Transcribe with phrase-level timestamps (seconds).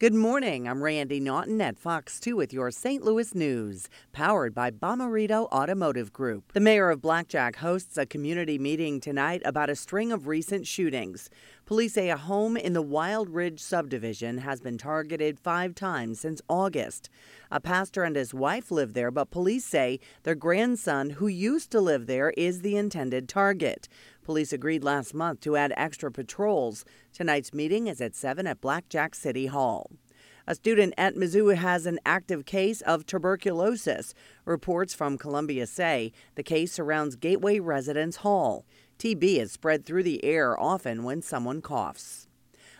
[0.00, 0.68] Good morning.
[0.68, 3.02] I'm Randi Naughton at Fox 2 with your St.
[3.02, 6.52] Louis news, powered by Bomarito Automotive Group.
[6.52, 10.68] The mayor of Black Jack hosts a community meeting tonight about a string of recent
[10.68, 11.30] shootings.
[11.68, 16.40] Police say a home in the Wild Ridge subdivision has been targeted five times since
[16.48, 17.10] August.
[17.50, 21.80] A pastor and his wife live there, but police say their grandson, who used to
[21.82, 23.86] live there, is the intended target.
[24.24, 26.86] Police agreed last month to add extra patrols.
[27.12, 29.90] Tonight's meeting is at 7 at Black Jack City Hall.
[30.46, 34.14] A student at Mizzou has an active case of tuberculosis.
[34.46, 38.64] Reports from Columbia say the case surrounds Gateway Residence Hall.
[38.98, 42.26] TB is spread through the air often when someone coughs.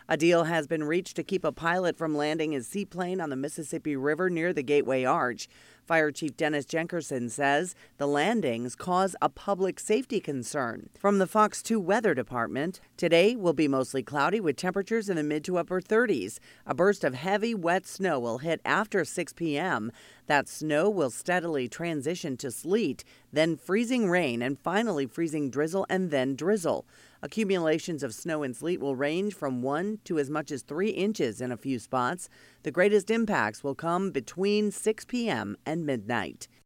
[0.08, 3.36] A deal has been reached to keep a pilot from landing his seaplane on the
[3.36, 5.48] Mississippi River near the Gateway Arch.
[5.88, 10.90] Fire Chief Dennis Jenkerson says the landings cause a public safety concern.
[10.98, 15.22] From the Fox 2 Weather Department, today will be mostly cloudy with temperatures in the
[15.22, 16.40] mid to upper 30s.
[16.66, 19.90] A burst of heavy, wet snow will hit after 6 p.m.
[20.26, 26.10] That snow will steadily transition to sleet, then freezing rain, and finally freezing drizzle and
[26.10, 26.84] then drizzle.
[27.20, 31.40] Accumulations of snow and sleet will range from 1 to as much as 3 inches
[31.40, 32.28] in a few spots.
[32.62, 35.56] The greatest impacts will come between 6 p.m.
[35.66, 36.48] and midnight.